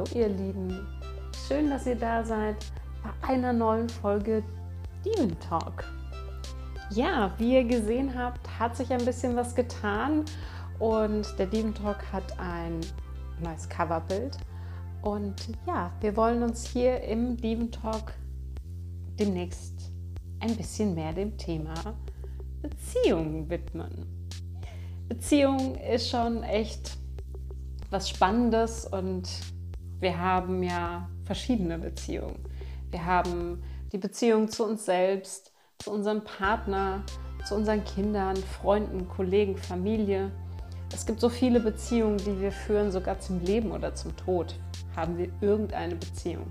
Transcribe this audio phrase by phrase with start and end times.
[0.00, 0.86] Hallo ihr Lieben,
[1.46, 2.56] schön, dass ihr da seid
[3.02, 4.42] bei einer neuen Folge
[5.04, 5.84] Demon Talk.
[6.88, 10.24] Ja, wie ihr gesehen habt, hat sich ein bisschen was getan
[10.78, 12.80] und der Demon Talk hat ein
[13.44, 14.38] neues Coverbild.
[15.02, 15.34] Und
[15.66, 18.14] ja, wir wollen uns hier im Demon Talk
[19.18, 19.92] demnächst
[20.38, 21.74] ein bisschen mehr dem Thema
[22.62, 24.06] Beziehungen widmen.
[25.10, 26.96] Beziehung ist schon echt
[27.90, 29.28] was Spannendes und
[30.00, 32.38] wir haben ja verschiedene Beziehungen.
[32.90, 37.02] Wir haben die Beziehung zu uns selbst, zu unserem Partner,
[37.46, 40.30] zu unseren Kindern, Freunden, Kollegen, Familie.
[40.92, 44.54] Es gibt so viele Beziehungen, die wir führen, sogar zum Leben oder zum Tod
[44.96, 46.50] haben wir irgendeine Beziehung.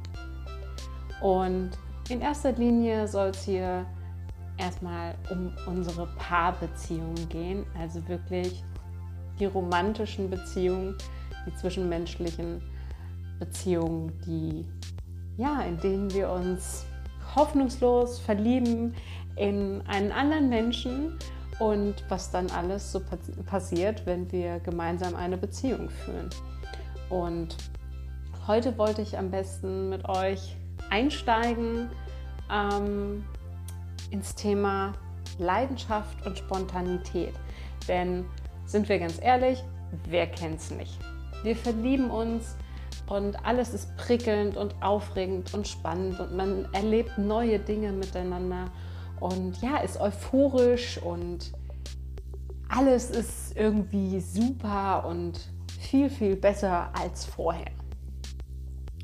[1.22, 1.72] Und
[2.10, 3.86] in erster Linie soll es hier
[4.58, 8.64] erstmal um unsere Paarbeziehungen gehen, also wirklich
[9.40, 10.96] die romantischen Beziehungen,
[11.46, 12.62] die zwischenmenschlichen
[13.40, 14.66] Beziehungen, die
[15.38, 16.86] ja, in denen wir uns
[17.36, 18.94] hoffnungslos verlieben
[19.38, 21.18] in einen anderen Menschen
[21.60, 23.02] und was dann alles so
[23.46, 26.30] passiert, wenn wir gemeinsam eine Beziehung führen.
[27.10, 27.56] Und
[28.48, 30.58] heute wollte ich am besten mit euch
[30.90, 31.90] einsteigen
[32.52, 33.24] ähm,
[34.12, 34.94] ins Thema
[35.38, 37.34] Leidenschaft und Spontanität.
[37.88, 38.26] Denn
[38.66, 39.64] sind wir ganz ehrlich,
[40.08, 41.00] wer kennt es nicht?
[41.44, 42.56] Wir verlieben uns
[43.10, 48.66] und alles ist prickelnd und aufregend und spannend und man erlebt neue Dinge miteinander
[49.20, 51.52] und ja, ist euphorisch und
[52.70, 55.40] alles ist irgendwie super und
[55.80, 57.72] viel, viel besser als vorher.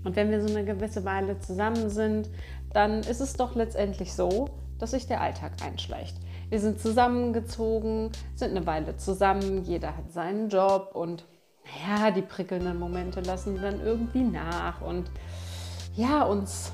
[0.03, 2.29] Und wenn wir so eine gewisse Weile zusammen sind,
[2.73, 6.15] dann ist es doch letztendlich so, dass sich der Alltag einschleicht.
[6.49, 11.25] Wir sind zusammengezogen, sind eine Weile zusammen, jeder hat seinen Job und
[11.65, 15.09] naja, die prickelnden Momente lassen dann irgendwie nach und
[15.95, 16.73] ja, uns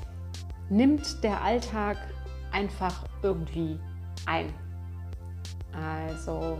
[0.68, 1.96] nimmt der Alltag
[2.50, 3.78] einfach irgendwie
[4.26, 4.52] ein.
[5.72, 6.58] Also,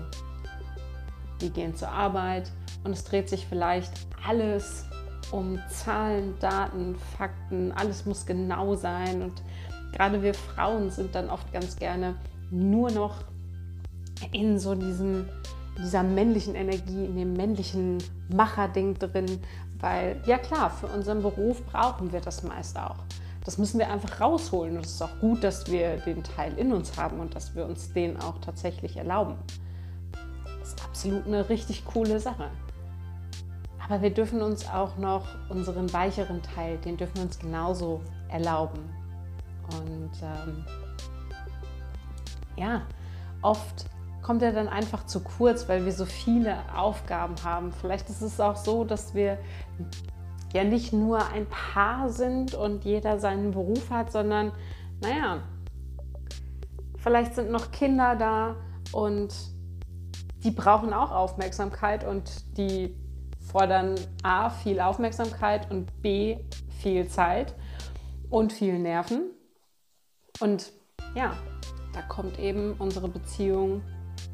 [1.38, 2.50] wir gehen zur Arbeit
[2.84, 3.92] und es dreht sich vielleicht
[4.26, 4.86] alles
[5.30, 9.42] um Zahlen, Daten, Fakten, alles muss genau sein und
[9.92, 12.14] gerade wir Frauen sind dann oft ganz gerne
[12.50, 13.24] nur noch
[14.32, 15.28] in so diesem
[15.78, 19.40] dieser männlichen Energie, in dem männlichen Macherding drin,
[19.80, 22.98] weil ja klar, für unseren Beruf brauchen wir das meist auch.
[23.44, 26.72] Das müssen wir einfach rausholen und es ist auch gut, dass wir den Teil in
[26.72, 29.34] uns haben und dass wir uns den auch tatsächlich erlauben.
[30.60, 32.50] Das ist absolut eine richtig coole Sache.
[33.84, 38.78] Aber wir dürfen uns auch noch unseren weicheren Teil, den dürfen wir uns genauso erlauben.
[39.80, 40.64] Und ähm,
[42.56, 42.82] ja,
[43.42, 43.86] oft
[44.22, 47.72] kommt er dann einfach zu kurz, weil wir so viele Aufgaben haben.
[47.72, 49.38] Vielleicht ist es auch so, dass wir
[50.52, 54.52] ja nicht nur ein Paar sind und jeder seinen Beruf hat, sondern
[55.00, 55.42] naja,
[56.96, 58.56] vielleicht sind noch Kinder da
[58.92, 59.34] und
[60.44, 62.94] die brauchen auch Aufmerksamkeit und die
[63.40, 66.38] fordern A viel Aufmerksamkeit und B
[66.80, 67.54] viel Zeit
[68.30, 69.30] und viel Nerven.
[70.40, 70.72] Und
[71.14, 71.36] ja,
[71.92, 73.82] da kommt eben unsere Beziehung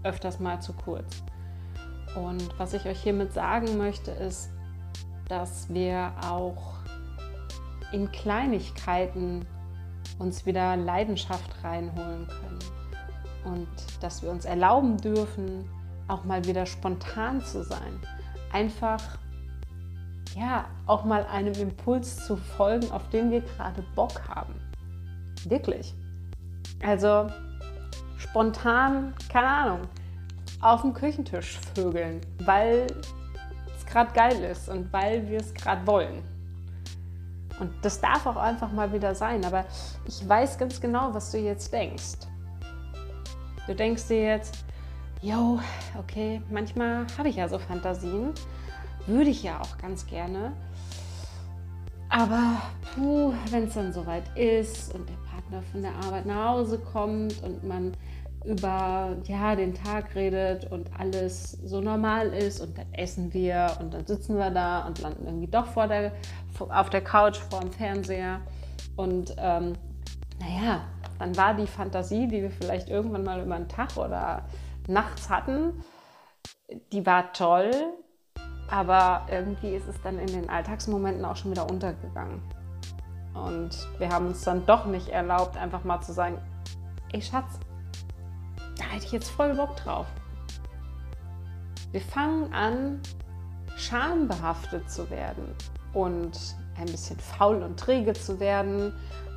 [0.09, 1.23] öfters mal zu kurz.
[2.17, 4.51] Und was ich euch hiermit sagen möchte, ist,
[5.29, 6.79] dass wir auch
[7.93, 9.45] in Kleinigkeiten
[10.19, 12.59] uns wieder Leidenschaft reinholen können
[13.45, 13.69] und
[14.01, 15.69] dass wir uns erlauben dürfen,
[16.09, 18.01] auch mal wieder spontan zu sein.
[18.53, 19.19] Einfach
[20.37, 24.55] ja, auch mal einem Impuls zu folgen, auf den wir gerade Bock haben.
[25.45, 25.95] Wirklich.
[26.85, 27.29] Also
[28.19, 29.81] spontan, keine Ahnung,
[30.61, 32.87] auf dem Küchentisch vögeln, weil
[33.77, 36.23] es gerade geil ist und weil wir es gerade wollen.
[37.61, 39.45] Und das darf auch einfach mal wieder sein.
[39.45, 39.65] Aber
[40.07, 42.15] ich weiß ganz genau, was du jetzt denkst.
[43.67, 44.65] Du denkst dir jetzt,
[45.21, 45.61] yo,
[45.99, 48.33] okay, manchmal habe ich ja so Fantasien.
[49.07, 50.53] Würde ich ja auch ganz gerne.
[52.11, 52.63] Aber
[53.51, 57.65] wenn es dann soweit ist und der Partner von der Arbeit nach Hause kommt und
[57.65, 57.93] man
[58.49, 63.93] über ja, den Tag redet und alles so normal ist und dann essen wir und
[63.93, 66.13] dann sitzen wir da und landen irgendwie doch vor der,
[66.59, 68.41] auf der Couch vor dem Fernseher.
[68.97, 69.75] Und ähm,
[70.41, 70.81] naja,
[71.19, 74.47] dann war die Fantasie, die wir vielleicht irgendwann mal über den Tag oder
[74.87, 75.83] nachts hatten,
[76.93, 77.71] die war toll,
[78.71, 82.43] aber irgendwie ist es dann in den Alltagsmomenten auch schon wieder untergegangen.
[83.35, 86.39] Und wir haben uns dann doch nicht erlaubt, einfach mal zu sagen,
[87.13, 87.61] ey Schatz,
[88.79, 90.07] da hätte ich jetzt voll Bock drauf.
[91.93, 93.01] Wir fangen an,
[93.77, 95.55] schambehaftet zu werden
[95.93, 96.39] und
[96.77, 98.93] ein bisschen faul und träge zu werden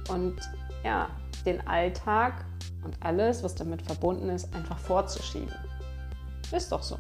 [0.09, 0.37] und
[0.83, 1.09] ja,
[1.45, 2.45] den Alltag
[2.83, 5.53] und alles, was damit verbunden ist, einfach vorzuschieben.
[6.51, 6.97] Ist doch so.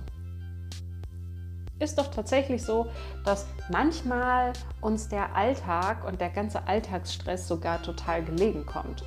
[1.79, 2.91] Ist doch tatsächlich so,
[3.25, 9.03] dass manchmal uns der Alltag und der ganze Alltagsstress sogar total gelegen kommt.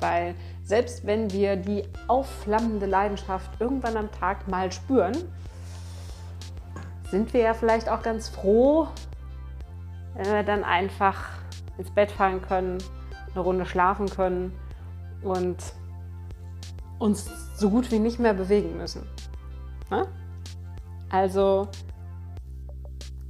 [0.00, 5.16] Weil selbst wenn wir die aufflammende Leidenschaft irgendwann am Tag mal spüren,
[7.10, 8.88] sind wir ja vielleicht auch ganz froh,
[10.14, 11.28] wenn wir dann einfach
[11.76, 12.78] ins Bett fallen können,
[13.32, 14.52] eine Runde schlafen können
[15.22, 15.56] und
[16.98, 19.06] uns so gut wie nicht mehr bewegen müssen.
[19.90, 20.06] Ne?
[21.08, 21.68] Also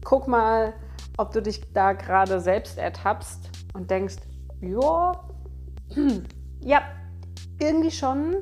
[0.04, 0.74] guck mal,
[1.16, 4.16] ob du dich da gerade selbst ertappst und denkst,
[4.60, 5.12] ja,
[6.62, 6.82] ja,
[7.58, 8.36] irgendwie schon.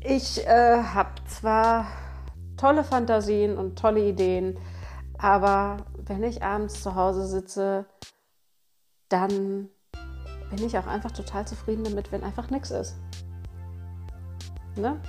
[0.00, 1.86] Ich äh, habe zwar
[2.56, 4.58] tolle Fantasien und tolle Ideen,
[5.18, 7.86] aber wenn ich abends zu Hause sitze,
[9.08, 9.68] dann
[10.50, 12.96] bin ich auch einfach total zufrieden damit, wenn einfach nichts ist.
[14.76, 15.00] Ne?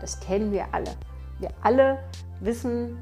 [0.00, 0.90] Das kennen wir alle.
[1.38, 1.98] Wir alle
[2.40, 2.98] wissen,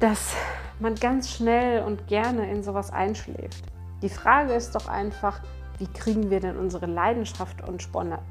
[0.00, 0.34] dass
[0.80, 3.64] man ganz schnell und gerne in sowas einschläft.
[4.02, 5.40] Die Frage ist doch einfach,
[5.78, 7.82] wie kriegen wir denn unsere Leidenschaft und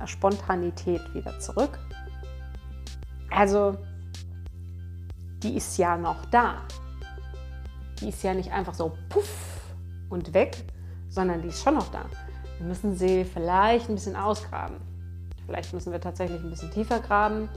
[0.05, 1.77] Spontanität wieder zurück?
[3.29, 3.77] Also,
[5.41, 6.61] die ist ja noch da.
[7.99, 9.73] Die ist ja nicht einfach so puff
[10.09, 10.63] und weg,
[11.09, 12.05] sondern die ist schon noch da.
[12.59, 14.77] Wir müssen sie vielleicht ein bisschen ausgraben.
[15.45, 17.49] Vielleicht müssen wir tatsächlich ein bisschen tiefer graben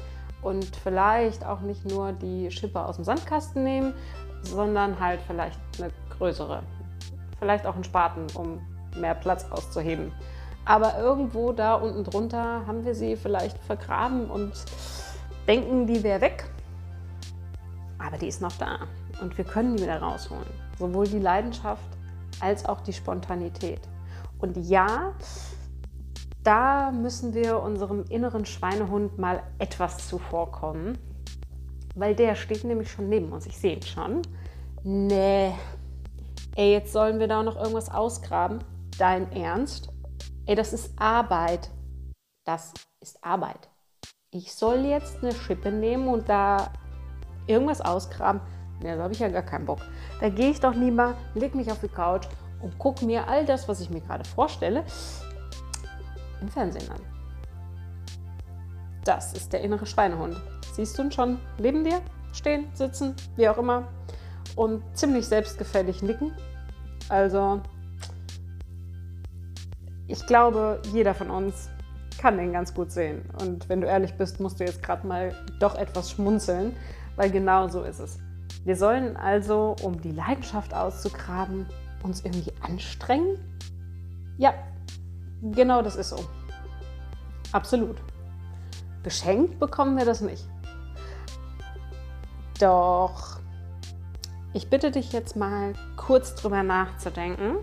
[0.42, 3.94] und vielleicht auch nicht nur die Schippe aus dem Sandkasten nehmen,
[4.42, 6.62] sondern halt vielleicht eine größere.
[7.38, 8.60] Vielleicht auch einen Spaten, um
[8.98, 10.12] mehr Platz auszuheben.
[10.64, 14.52] Aber irgendwo da unten drunter haben wir sie vielleicht vergraben und
[15.46, 16.44] denken, die wäre weg.
[17.98, 18.80] Aber die ist noch da
[19.20, 20.46] und wir können die wieder rausholen.
[20.78, 21.88] Sowohl die Leidenschaft
[22.40, 23.80] als auch die Spontanität.
[24.38, 25.14] Und ja,
[26.42, 30.98] da müssen wir unserem inneren Schweinehund mal etwas zuvorkommen,
[31.94, 33.46] weil der steht nämlich schon neben uns.
[33.46, 34.22] Ich sehe ihn schon.
[34.84, 35.52] Nee,
[36.54, 38.60] ey, jetzt sollen wir da noch irgendwas ausgraben.
[38.98, 39.90] Dein Ernst?
[40.46, 41.70] Ey, das ist Arbeit.
[42.44, 43.68] Das ist Arbeit.
[44.30, 46.72] Ich soll jetzt eine Schippe nehmen und da
[47.46, 48.40] irgendwas ausgraben.
[48.80, 49.80] Nee, da habe ich ja gar keinen Bock.
[50.20, 52.26] Da gehe ich doch lieber, leg mich auf die Couch
[52.62, 54.84] und gucke mir all das, was ich mir gerade vorstelle,
[56.40, 57.00] im Fernsehen an.
[59.04, 60.40] Das ist der innere Schweinehund.
[60.72, 62.00] Siehst du ihn schon neben dir?
[62.32, 63.88] Stehen, sitzen, wie auch immer.
[64.56, 66.32] Und ziemlich selbstgefällig nicken.
[67.08, 67.60] Also,
[70.08, 71.68] ich glaube, jeder von uns
[72.18, 73.22] kann den ganz gut sehen.
[73.40, 76.74] Und wenn du ehrlich bist, musst du jetzt gerade mal doch etwas schmunzeln,
[77.16, 78.18] weil genau so ist es.
[78.64, 81.66] Wir sollen also, um die Leidenschaft auszugraben,
[82.02, 83.38] uns irgendwie anstrengen?
[84.38, 84.54] Ja,
[85.42, 86.24] genau das ist so.
[87.52, 87.96] Absolut.
[89.02, 90.48] Geschenkt bekommen wir das nicht.
[92.58, 93.40] Doch
[94.52, 97.56] ich bitte dich jetzt mal kurz drüber nachzudenken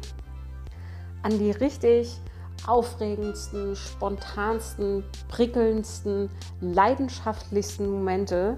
[1.23, 2.19] an die richtig
[2.67, 6.29] aufregendsten, spontansten, prickelndsten,
[6.61, 8.57] leidenschaftlichsten Momente,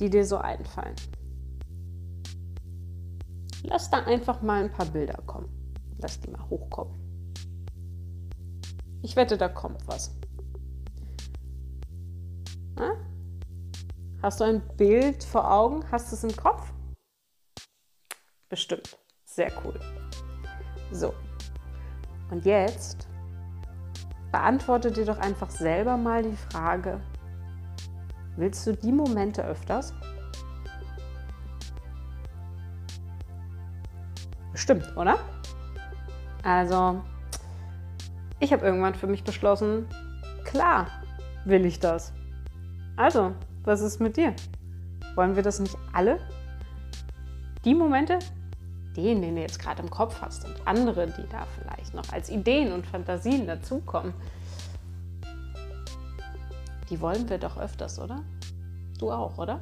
[0.00, 0.94] die dir so einfallen.
[3.62, 5.48] Lass da einfach mal ein paar Bilder kommen.
[5.98, 6.94] Lass die mal hochkommen.
[9.02, 10.14] Ich wette, da kommt was.
[12.76, 12.92] Na?
[14.22, 15.84] Hast du ein Bild vor Augen?
[15.90, 16.72] Hast du es im Kopf?
[18.48, 18.98] Bestimmt.
[19.24, 19.78] Sehr cool.
[20.92, 21.12] So.
[22.30, 23.08] Und jetzt
[24.36, 27.00] beantworte dir doch einfach selber mal die Frage,
[28.36, 29.94] willst du die Momente öfters?
[34.52, 35.18] Bestimmt, oder?
[36.42, 37.00] Also,
[38.38, 39.88] ich habe irgendwann für mich beschlossen,
[40.44, 40.88] klar
[41.46, 42.12] will ich das.
[42.96, 43.32] Also,
[43.64, 44.34] was ist mit dir?
[45.14, 46.18] Wollen wir das nicht alle?
[47.64, 48.18] Die Momente,
[48.98, 52.30] den, den du jetzt gerade im Kopf hast und andere, die da vielleicht noch als
[52.30, 54.14] Ideen und Fantasien dazukommen,
[56.88, 58.22] die wollen wir doch öfters, oder?
[58.98, 59.60] Du auch, oder?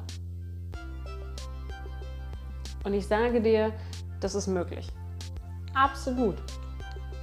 [2.83, 3.73] Und ich sage dir,
[4.19, 4.87] das ist möglich.
[5.73, 6.35] Absolut.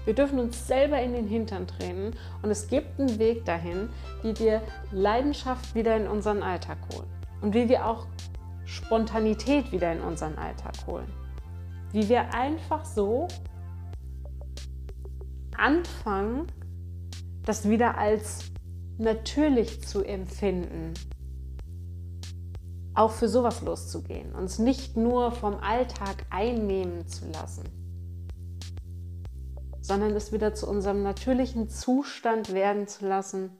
[0.05, 3.89] Wir dürfen uns selber in den Hintern treten und es gibt einen Weg dahin,
[4.23, 7.07] wie wir Leidenschaft wieder in unseren Alltag holen
[7.41, 8.07] und wie wir auch
[8.65, 11.07] Spontanität wieder in unseren Alltag holen.
[11.93, 13.29] Wie wir einfach so
[15.59, 16.47] anfangen,
[17.45, 18.53] das wieder als
[18.99, 20.95] natürlich zu empfinden.
[22.95, 27.65] auch für sowas loszugehen, uns nicht nur vom Alltag einnehmen zu lassen,
[29.81, 33.51] sondern es wieder zu unserem natürlichen Zustand werden zu lassen,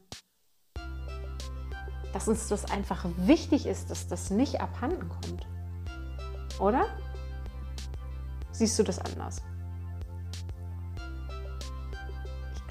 [2.13, 5.47] dass uns das einfach wichtig ist, dass das nicht abhanden kommt.
[6.61, 6.85] Oder?
[8.53, 9.43] Siehst du das anders?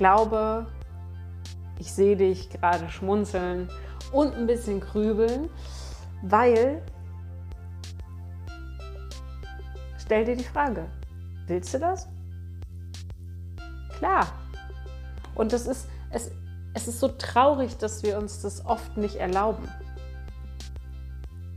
[0.02, 0.66] Glaube,
[1.78, 3.70] ich sehe dich gerade schmunzeln
[4.12, 5.48] und ein bisschen grübeln,
[6.24, 6.82] weil,
[10.00, 10.88] stell dir die Frage,
[11.46, 12.08] willst du das?
[14.00, 14.26] Klar.
[15.36, 16.32] Und das ist, es,
[16.74, 19.70] es ist so traurig, dass wir uns das oft nicht erlauben.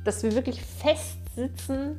[0.04, 1.98] Dass wir wirklich festsitzen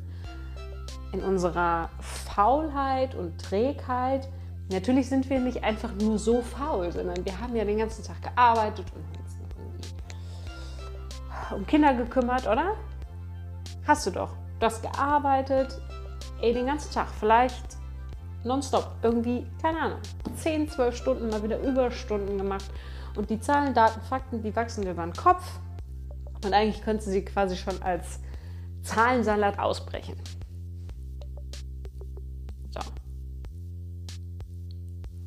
[1.10, 4.28] in unserer Faulheit und Trägheit.
[4.68, 8.20] Natürlich sind wir nicht einfach nur so faul, sondern wir haben ja den ganzen Tag
[8.22, 12.74] gearbeitet und uns irgendwie um Kinder gekümmert, oder?
[13.86, 14.32] Hast du doch.
[14.58, 15.80] Du hast gearbeitet,
[16.40, 17.76] ey, den ganzen Tag, vielleicht
[18.42, 19.98] nonstop, irgendwie, keine Ahnung,
[20.34, 22.66] 10, 12 Stunden mal wieder Überstunden gemacht.
[23.14, 25.44] Und die Zahlen, Daten, Fakten, die wachsen über den Kopf.
[26.44, 28.20] Und eigentlich könntest du sie quasi schon als
[28.82, 30.16] Zahlensalat ausbrechen.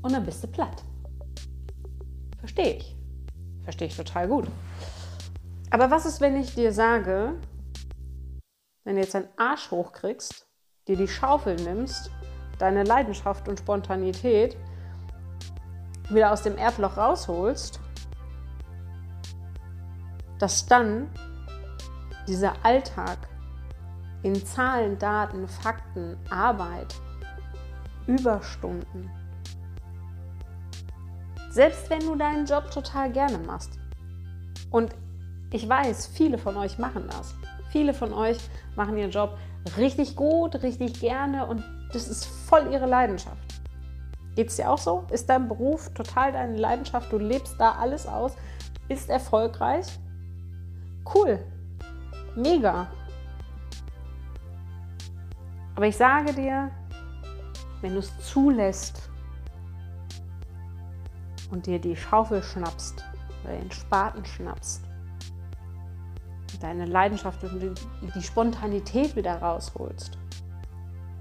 [0.02, 0.84] Und dann bist du platt.
[2.40, 2.96] Verstehe ich.
[3.64, 4.48] Verstehe ich total gut.
[5.72, 7.36] Aber was ist, wenn ich dir sage,
[8.84, 10.48] wenn du jetzt einen Arsch hochkriegst,
[10.88, 12.10] dir die Schaufel nimmst,
[12.58, 14.58] deine Leidenschaft und Spontanität
[16.10, 17.80] wieder aus dem Erdloch rausholst,
[20.40, 21.10] dass dann
[22.28, 23.18] dieser Alltag
[24.24, 26.96] in Zahlen, Daten, Fakten, Arbeit,
[28.08, 29.12] Überstunden,
[31.50, 33.80] selbst wenn du deinen Job total gerne machst.
[34.72, 34.96] Und
[35.52, 37.36] ich weiß, viele von euch machen das.
[37.72, 38.38] Viele von euch
[38.76, 39.38] machen ihren Job
[39.78, 43.38] richtig gut, richtig gerne und das ist voll ihre Leidenschaft.
[44.36, 45.06] Geht es dir auch so?
[45.12, 47.12] Ist dein Beruf total deine Leidenschaft?
[47.12, 48.36] Du lebst da alles aus,
[48.88, 49.86] bist erfolgreich?
[51.14, 51.40] Cool.
[52.36, 52.88] Mega.
[55.76, 56.70] Aber ich sage dir,
[57.82, 59.09] wenn du es zulässt
[61.52, 63.04] und dir die Schaufel schnappst
[63.44, 64.84] oder den Spaten schnappst,
[66.62, 67.76] deine Leidenschaft und
[68.16, 70.18] die Spontanität wieder rausholst,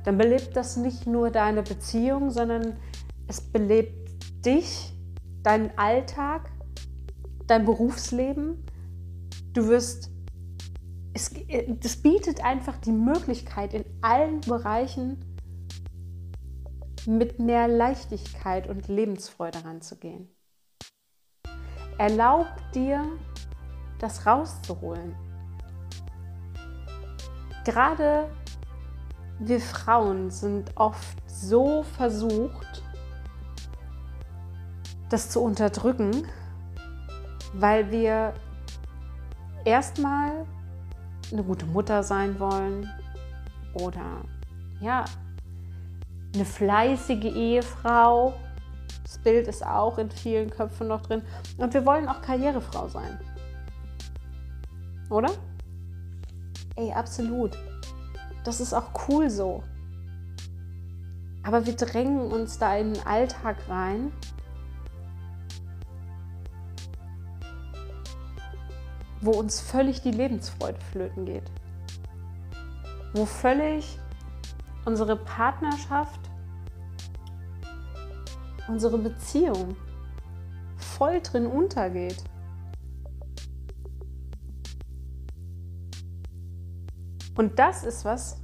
[0.05, 2.77] dann belebt das nicht nur deine Beziehung, sondern
[3.27, 4.09] es belebt
[4.45, 4.93] dich,
[5.43, 6.51] deinen Alltag,
[7.47, 8.65] dein Berufsleben.
[9.53, 10.11] Du wirst,
[11.15, 11.31] es,
[11.81, 15.25] das bietet einfach die Möglichkeit, in allen Bereichen
[17.09, 20.29] mit mehr Leichtigkeit und Lebensfreude ranzugehen.
[21.97, 23.03] Erlaub dir,
[23.99, 25.17] das rauszuholen.
[27.65, 28.29] Gerade
[29.39, 32.83] wir Frauen sind oft so versucht,
[35.09, 36.27] das zu unterdrücken,
[37.55, 38.35] weil wir
[39.65, 40.45] erstmal
[41.33, 42.87] eine gute Mutter sein wollen
[43.75, 44.23] oder
[44.81, 45.07] ja,
[46.39, 48.35] eine fleißige Ehefrau.
[49.03, 51.23] Das Bild ist auch in vielen Köpfen noch drin.
[51.57, 53.19] Und wir wollen auch Karrierefrau sein.
[55.11, 55.31] Oder?
[56.77, 57.59] Ey, absolut.
[58.45, 59.65] Das ist auch cool so.
[61.43, 64.13] Aber wir drängen uns da in den Alltag rein.
[69.21, 71.51] wo uns völlig die Lebensfreude flöten geht.
[73.15, 73.99] Wo völlig
[74.85, 76.28] unsere Partnerschaft,
[78.69, 79.77] unsere Beziehung
[80.77, 82.23] voll drin untergeht.
[87.37, 88.41] Und das ist was,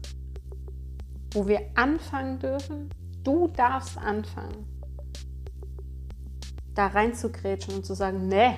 [1.32, 2.90] wo wir anfangen dürfen.
[3.24, 4.66] Du darfst anfangen,
[6.74, 8.54] da reinzugrätschen und zu sagen, nee,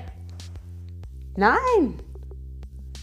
[1.36, 1.94] nein,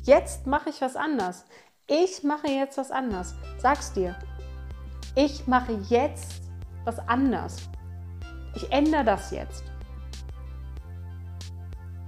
[0.03, 1.45] jetzt mache ich was anders.
[1.87, 3.33] Ich mache jetzt was anders.
[3.57, 4.15] Sag's dir.
[5.15, 6.43] Ich mache jetzt
[6.85, 7.69] was anders.
[8.55, 9.63] Ich ändere das jetzt.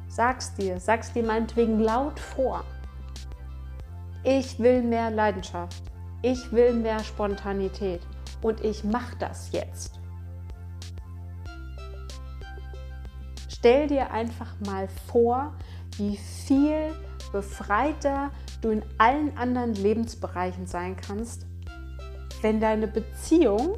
[0.07, 2.63] Sag's dir, sag's dir meinetwegen laut vor.
[4.23, 5.83] Ich will mehr Leidenschaft.
[6.21, 8.01] Ich will mehr Spontanität.
[8.41, 9.99] Und ich mache das jetzt.
[13.49, 15.53] Stell dir einfach mal vor,
[15.97, 16.93] wie viel
[17.31, 21.45] befreiter du in allen anderen Lebensbereichen sein kannst,
[22.41, 23.77] wenn deine Beziehung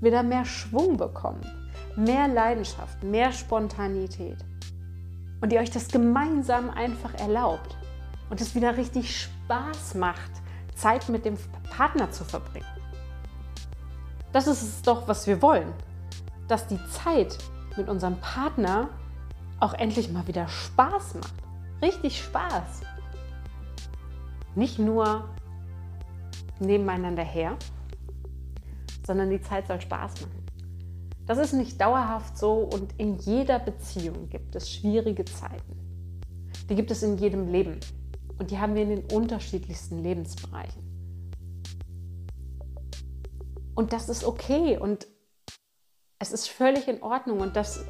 [0.00, 1.46] wieder mehr Schwung bekommt,
[1.96, 4.38] mehr Leidenschaft, mehr Spontanität
[5.40, 7.76] und ihr euch das gemeinsam einfach erlaubt.
[8.30, 10.30] und es wieder richtig Spaß macht,
[10.76, 11.36] Zeit mit dem
[11.68, 12.64] Partner zu verbringen.
[14.32, 15.72] Das ist es doch, was wir wollen,
[16.46, 17.36] dass die Zeit
[17.76, 18.88] mit unserem Partner
[19.58, 21.34] auch endlich mal wieder Spaß macht.
[21.82, 22.82] Richtig Spaß.
[24.54, 25.28] Nicht nur
[26.60, 27.56] nebeneinander her,
[29.06, 30.46] sondern die Zeit soll Spaß machen.
[31.26, 35.76] Das ist nicht dauerhaft so und in jeder Beziehung gibt es schwierige Zeiten.
[36.68, 37.78] Die gibt es in jedem Leben
[38.38, 40.82] und die haben wir in den unterschiedlichsten Lebensbereichen.
[43.74, 45.06] Und das ist okay und
[46.18, 47.84] es ist völlig in Ordnung und das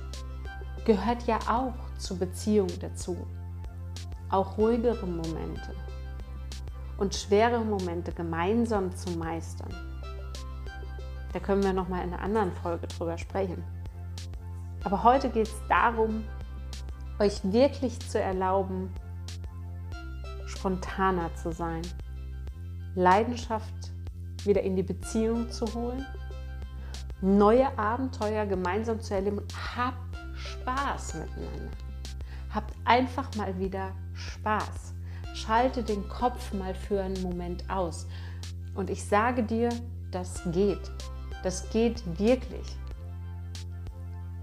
[0.85, 3.17] gehört ja auch zur Beziehung dazu.
[4.29, 5.75] Auch ruhigere Momente
[6.99, 9.90] und schwere Momente gemeinsam zu meistern.
[11.33, 13.63] Da können wir noch mal in einer anderen Folge drüber sprechen.
[14.83, 16.25] Aber heute geht es darum,
[17.19, 18.93] euch wirklich zu erlauben,
[20.47, 21.83] spontaner zu sein,
[22.95, 23.93] Leidenschaft
[24.45, 26.05] wieder in die Beziehung zu holen,
[27.21, 29.43] neue Abenteuer gemeinsam zu erleben.
[29.77, 31.71] Habt Spaß miteinander.
[32.53, 34.95] Habt einfach mal wieder Spaß.
[35.35, 38.07] Schalte den Kopf mal für einen Moment aus.
[38.75, 39.69] Und ich sage dir,
[40.11, 40.91] das geht.
[41.43, 42.77] Das geht wirklich.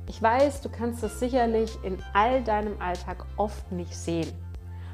[0.08, 4.32] Ich weiß, du kannst das sicherlich in all deinem Alltag oft nicht sehen.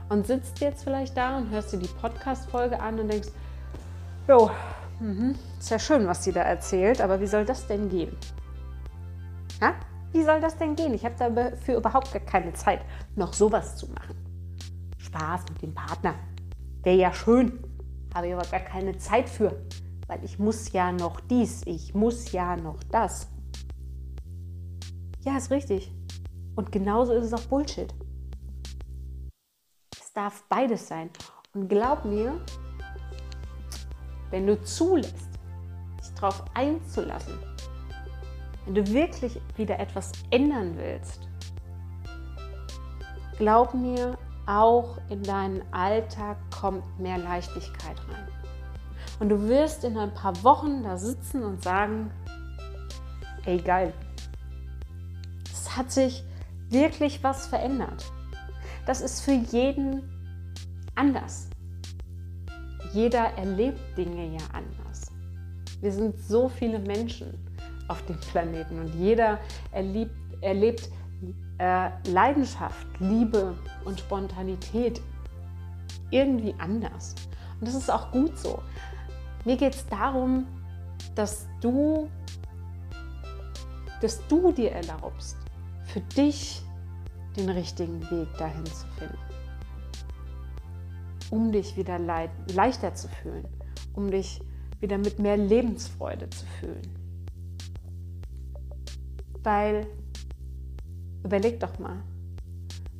[0.09, 3.29] Und sitzt jetzt vielleicht da und hörst dir die Podcast-Folge an und denkst,
[4.27, 4.49] jo,
[4.99, 8.15] mhm, ist ja schön, was sie da erzählt, aber wie soll das denn gehen?
[9.61, 9.75] Ja?
[10.11, 10.93] Wie soll das denn gehen?
[10.93, 12.81] Ich habe dafür überhaupt gar keine Zeit,
[13.15, 14.15] noch sowas zu machen.
[14.97, 16.15] Spaß mit dem Partner.
[16.83, 17.59] Wäre ja schön,
[18.13, 19.55] habe ich aber gar keine Zeit für,
[20.07, 23.27] weil ich muss ja noch dies, ich muss ja noch das.
[25.21, 25.91] Ja, ist richtig.
[26.55, 27.93] Und genauso ist es auch Bullshit.
[29.99, 31.09] Es darf beides sein.
[31.53, 32.39] Und glaub mir,
[34.29, 35.29] wenn du zulässt,
[35.99, 37.39] dich darauf einzulassen,
[38.65, 41.27] wenn du wirklich wieder etwas ändern willst,
[43.37, 48.42] glaub mir, auch in deinen Alltag kommt mehr Leichtigkeit rein.
[49.23, 52.11] Und du wirst in ein paar Wochen da sitzen und sagen,
[53.45, 53.93] ey geil,
[55.49, 56.25] es hat sich
[56.69, 58.03] wirklich was verändert.
[58.85, 60.03] Das ist für jeden
[60.95, 61.47] anders.
[62.91, 65.09] Jeder erlebt Dinge ja anders.
[65.79, 67.33] Wir sind so viele Menschen
[67.87, 69.39] auf dem Planeten und jeder
[69.71, 70.89] erlebt, erlebt
[71.59, 73.55] äh, Leidenschaft, Liebe
[73.85, 75.01] und Spontanität
[76.11, 77.15] irgendwie anders.
[77.61, 78.61] Und das ist auch gut so.
[79.45, 80.45] Mir geht es darum,
[81.15, 82.09] dass du,
[84.01, 85.37] dass du dir erlaubst,
[85.85, 86.61] für dich
[87.35, 89.17] den richtigen Weg dahin zu finden.
[91.29, 93.47] Um dich wieder leid, leichter zu fühlen,
[93.93, 94.39] um dich
[94.79, 96.81] wieder mit mehr Lebensfreude zu fühlen.
[99.41, 99.87] Weil
[101.23, 102.03] Überleg doch mal.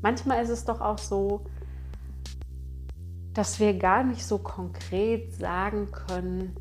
[0.01, 1.43] Manchmal ist es doch auch so,
[3.34, 6.56] dass wir gar nicht so konkret sagen können,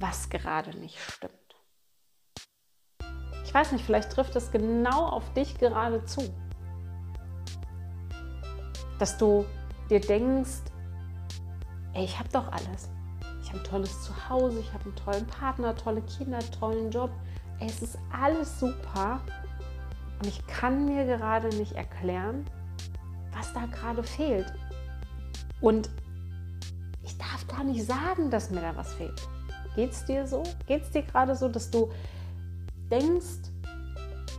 [0.00, 1.32] was gerade nicht stimmt.
[3.44, 6.22] Ich weiß nicht, vielleicht trifft es genau auf dich gerade zu.
[8.98, 9.44] Dass du
[9.88, 10.62] dir denkst,
[11.94, 12.90] ey, ich habe doch alles.
[13.42, 17.10] Ich habe ein tolles Zuhause, ich habe einen tollen Partner, tolle Kinder, tollen Job.
[17.60, 19.20] Ey, es ist alles super.
[20.18, 22.44] Und ich kann mir gerade nicht erklären,
[23.32, 24.52] was da gerade fehlt.
[25.60, 25.90] Und
[27.02, 29.28] ich darf gar nicht sagen, dass mir da was fehlt.
[29.74, 30.42] Geht es dir so?
[30.66, 31.90] Geht es dir gerade so, dass du
[32.90, 33.50] denkst,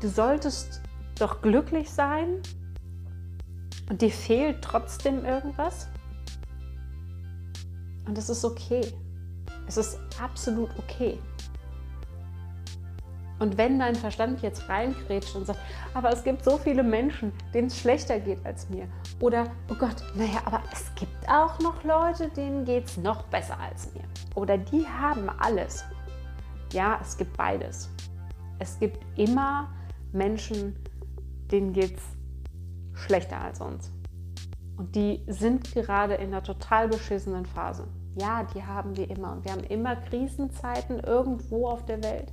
[0.01, 0.81] du solltest
[1.17, 2.41] doch glücklich sein
[3.89, 5.87] und dir fehlt trotzdem irgendwas?
[8.05, 8.93] Und das ist okay.
[9.67, 11.19] Es ist absolut okay.
[13.39, 15.59] Und wenn dein Verstand jetzt reingrätscht und sagt,
[15.93, 18.87] aber es gibt so viele Menschen, denen es schlechter geht als mir.
[19.21, 23.57] Oder, oh Gott, naja, aber es gibt auch noch Leute, denen geht es noch besser
[23.59, 24.03] als mir.
[24.35, 25.85] Oder die haben alles.
[26.73, 27.89] Ja, es gibt beides.
[28.59, 29.69] Es gibt immer
[30.11, 30.75] Menschen,
[31.49, 32.03] denen geht es
[33.05, 33.91] schlechter als uns.
[34.75, 37.87] Und die sind gerade in einer total beschissenen Phase.
[38.15, 39.31] Ja, die haben wir immer.
[39.31, 42.31] Und wir haben immer Krisenzeiten irgendwo auf der Welt.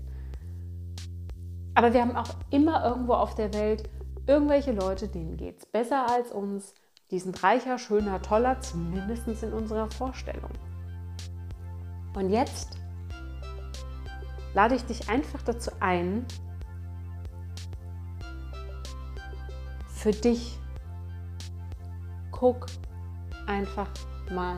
[1.76, 3.90] Aber wir haben auch immer irgendwo auf der Welt
[4.26, 6.74] irgendwelche Leute, denen geht es besser als uns.
[7.10, 10.50] Die sind reicher, schöner, toller, zumindest in unserer Vorstellung.
[12.14, 12.78] Und jetzt
[14.54, 16.24] lade ich dich einfach dazu ein,
[19.88, 20.58] für dich
[22.30, 22.66] guck,
[23.46, 23.90] einfach
[24.30, 24.56] mal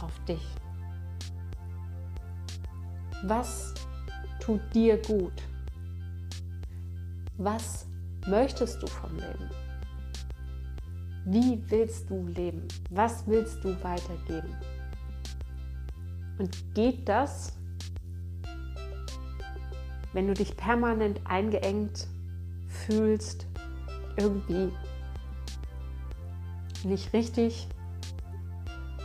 [0.00, 0.46] auf dich.
[3.24, 3.74] Was
[4.38, 5.32] tut dir gut?
[7.38, 7.86] Was
[8.26, 9.50] möchtest du vom Leben?
[11.26, 12.66] Wie willst du leben?
[12.88, 14.56] Was willst du weitergeben?
[16.38, 17.52] Und geht das,
[20.14, 22.08] wenn du dich permanent eingeengt
[22.68, 23.46] fühlst,
[24.16, 24.72] irgendwie
[26.84, 27.68] nicht richtig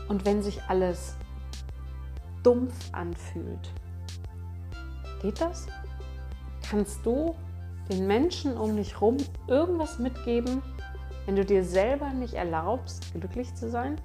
[0.07, 1.17] und wenn sich alles
[2.43, 3.73] dumpf anfühlt?
[5.21, 5.67] Geht das?
[6.61, 7.35] Kannst du
[7.89, 9.17] den Menschen um dich herum
[9.47, 10.61] irgendwas mitgeben,
[11.25, 13.99] wenn du dir selber nicht erlaubst, glücklich zu sein?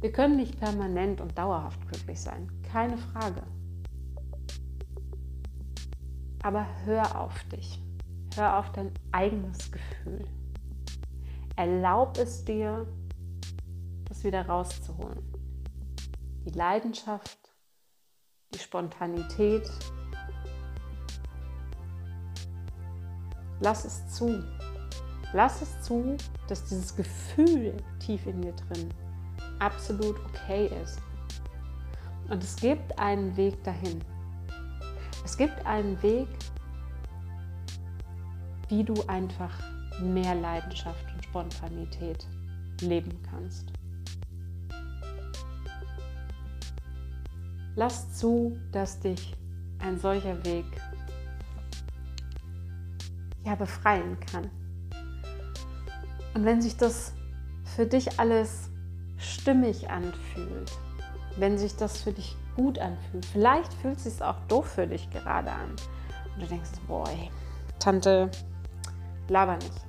[0.00, 3.42] Wir können nicht permanent und dauerhaft glücklich sein, keine Frage.
[6.42, 7.80] Aber hör auf dich,
[8.34, 10.26] hör auf dein eigenes Gefühl.
[11.54, 12.86] Erlaub es dir,
[14.08, 15.22] das wieder rauszuholen.
[16.44, 17.38] Die Leidenschaft,
[18.52, 19.70] die Spontanität.
[23.62, 24.42] Lass es zu,
[25.34, 28.92] Lass es zu, dass dieses Gefühl tief in dir drin
[29.60, 31.00] absolut okay ist.
[32.28, 34.02] Und es gibt einen Weg dahin.
[35.24, 36.28] Es gibt einen Weg,
[38.68, 39.58] wie du einfach
[40.02, 42.26] mehr Leidenschaft und Spontanität
[42.82, 43.72] leben kannst.
[47.74, 49.34] Lass zu, dass dich
[49.78, 50.66] ein solcher Weg
[53.44, 54.50] ja befreien kann.
[56.34, 57.12] Und wenn sich das
[57.64, 58.70] für dich alles
[59.16, 60.72] stimmig anfühlt,
[61.36, 65.08] wenn sich das für dich gut anfühlt, vielleicht fühlt es sich auch doof für dich
[65.10, 65.70] gerade an.
[66.34, 67.08] Und du denkst, boah,
[67.78, 68.30] Tante,
[69.28, 69.86] laber nicht.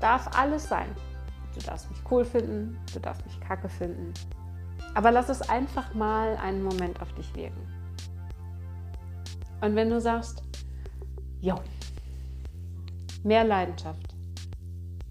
[0.00, 0.88] Darf alles sein.
[1.54, 4.12] Du darfst mich cool finden, du darfst mich kacke finden.
[4.94, 7.66] Aber lass es einfach mal einen Moment auf dich wirken.
[9.60, 10.42] Und wenn du sagst,
[11.40, 11.58] jo,
[13.26, 14.16] mehr Leidenschaft,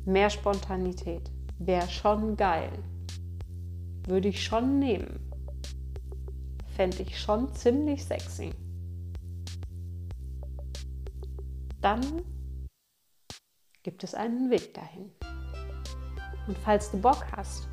[0.06, 2.71] Mehr Spontanität wäre schon geil.
[4.06, 5.19] Würde ich schon nehmen.
[6.75, 8.54] Fände ich schon ziemlich sexy.
[11.82, 12.21] Dann
[13.82, 15.10] gibt es einen Weg dahin.
[16.47, 17.67] Und falls du Bock hast,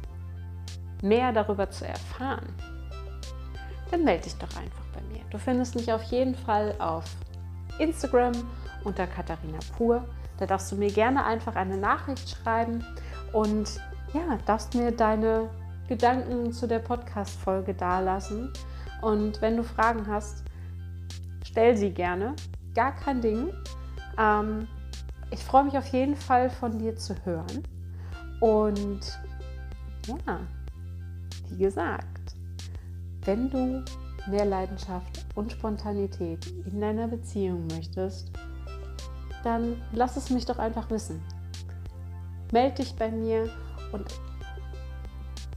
[1.02, 2.48] mehr darüber zu erfahren,
[3.90, 5.22] dann melde dich doch einfach bei mir.
[5.28, 7.04] Du findest mich auf jeden Fall auf
[7.78, 8.32] Instagram
[8.84, 10.02] unter Katharina Pur.
[10.42, 12.84] Da darfst du mir gerne einfach eine Nachricht schreiben
[13.32, 13.80] und
[14.12, 15.48] ja, darfst mir deine
[15.86, 18.52] Gedanken zu der Podcast-Folge dalassen.
[19.02, 20.42] Und wenn du Fragen hast,
[21.44, 22.34] stell sie gerne.
[22.74, 23.52] Gar kein Ding.
[24.18, 24.66] Ähm,
[25.30, 27.62] ich freue mich auf jeden Fall von dir zu hören.
[28.40, 29.16] Und
[30.08, 30.40] ja,
[31.50, 32.34] wie gesagt,
[33.26, 33.84] wenn du
[34.28, 38.32] mehr Leidenschaft und Spontanität in deiner Beziehung möchtest,
[39.42, 41.22] dann lass es mich doch einfach wissen.
[42.52, 43.50] Meld dich bei mir
[43.92, 44.06] und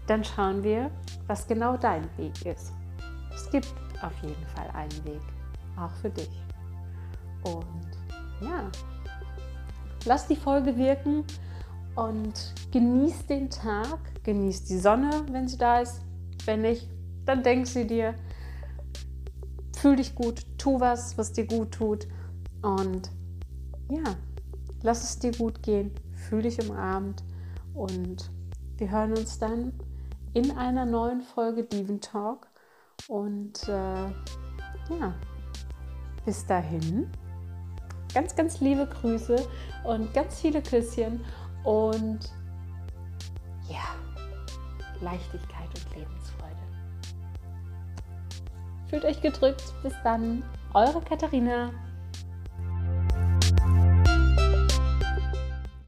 [0.07, 0.91] dann schauen wir,
[1.27, 2.71] was genau dein Weg ist.
[3.33, 5.21] Es gibt auf jeden Fall einen Weg,
[5.77, 6.29] auch für dich.
[7.43, 7.91] Und
[8.41, 8.69] ja,
[10.05, 11.23] lass die Folge wirken
[11.95, 16.01] und genieß den Tag, genieß die Sonne, wenn sie da ist.
[16.45, 16.89] Wenn nicht,
[17.25, 18.15] dann denk sie dir.
[19.77, 22.07] Fühl dich gut, tu was, was dir gut tut
[22.61, 23.09] und
[23.89, 24.15] ja,
[24.83, 27.23] lass es dir gut gehen, fühl dich umarmt
[27.73, 28.31] und
[28.77, 29.73] wir hören uns dann
[30.33, 32.47] in einer neuen Folge Diven Talk.
[33.07, 35.13] Und äh, ja,
[36.25, 37.09] bis dahin,
[38.13, 39.35] ganz, ganz liebe Grüße
[39.83, 41.23] und ganz viele Küsschen
[41.63, 42.19] und
[43.69, 43.95] ja,
[45.01, 46.55] Leichtigkeit und Lebensfreude.
[48.89, 49.73] Fühlt euch gedrückt.
[49.83, 50.43] Bis dann,
[50.73, 51.71] eure Katharina.